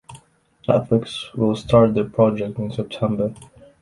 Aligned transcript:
Netflix 0.67 1.31
will 1.35 1.55
start 1.55 1.93
the 1.93 2.03
project 2.03 2.57
in 2.57 2.71
September. 2.71 3.35